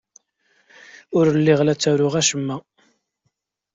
Ur 1.17 1.25
lliɣ 1.37 1.59
la 1.63 1.75
ttaruɣ 1.77 2.13
acemma. 2.21 2.57